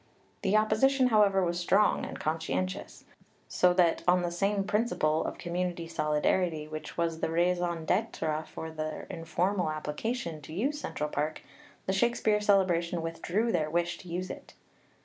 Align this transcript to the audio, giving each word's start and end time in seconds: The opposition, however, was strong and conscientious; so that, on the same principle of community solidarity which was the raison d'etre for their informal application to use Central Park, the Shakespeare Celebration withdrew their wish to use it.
The 0.41 0.57
opposition, 0.57 1.09
however, 1.09 1.45
was 1.45 1.59
strong 1.59 2.05
and 2.05 2.19
conscientious; 2.19 3.03
so 3.47 3.71
that, 3.75 4.01
on 4.07 4.23
the 4.23 4.31
same 4.31 4.63
principle 4.63 5.23
of 5.23 5.37
community 5.37 5.87
solidarity 5.87 6.67
which 6.67 6.97
was 6.97 7.19
the 7.19 7.29
raison 7.29 7.85
d'etre 7.85 8.43
for 8.47 8.71
their 8.71 9.05
informal 9.11 9.69
application 9.69 10.41
to 10.41 10.53
use 10.53 10.81
Central 10.81 11.07
Park, 11.11 11.43
the 11.85 11.93
Shakespeare 11.93 12.41
Celebration 12.41 13.03
withdrew 13.03 13.51
their 13.51 13.69
wish 13.69 13.99
to 13.99 14.07
use 14.07 14.31
it. 14.31 14.55